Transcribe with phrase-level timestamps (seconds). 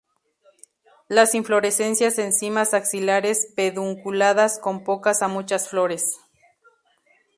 [1.09, 6.17] Las inflorescencias en cimas axilares, pedunculadas, con pocas a muchas flores.